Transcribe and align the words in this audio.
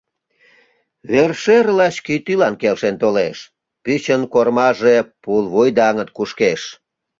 Вершӧр 1.09 1.65
лач 1.77 1.95
кӱтӱлан 2.05 2.53
келшен 2.61 2.95
толеш: 3.01 3.37
пӱчын 3.83 4.21
кормаже 4.33 4.95
пулвуй 5.23 5.69
даҥыт 5.79 6.09
кушкеш. 6.17 6.61